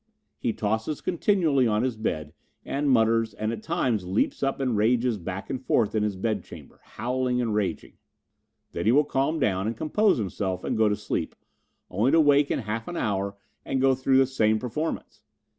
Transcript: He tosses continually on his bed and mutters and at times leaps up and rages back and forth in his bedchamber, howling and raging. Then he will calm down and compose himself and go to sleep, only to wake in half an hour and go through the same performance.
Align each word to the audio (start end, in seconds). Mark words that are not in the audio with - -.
He 0.39 0.51
tosses 0.51 0.99
continually 0.99 1.67
on 1.67 1.83
his 1.83 1.95
bed 1.95 2.33
and 2.65 2.89
mutters 2.89 3.35
and 3.35 3.51
at 3.53 3.61
times 3.61 4.03
leaps 4.03 4.41
up 4.41 4.59
and 4.59 4.75
rages 4.75 5.19
back 5.19 5.47
and 5.47 5.63
forth 5.63 5.93
in 5.93 6.01
his 6.01 6.15
bedchamber, 6.15 6.79
howling 6.83 7.39
and 7.39 7.53
raging. 7.53 7.97
Then 8.71 8.87
he 8.87 8.91
will 8.91 9.03
calm 9.03 9.37
down 9.37 9.67
and 9.67 9.77
compose 9.77 10.17
himself 10.17 10.63
and 10.63 10.75
go 10.75 10.89
to 10.89 10.95
sleep, 10.95 11.35
only 11.91 12.09
to 12.13 12.19
wake 12.19 12.49
in 12.49 12.57
half 12.65 12.87
an 12.87 12.97
hour 12.97 13.37
and 13.63 13.79
go 13.79 13.93
through 13.93 14.17
the 14.17 14.25
same 14.25 14.57
performance. 14.57 15.21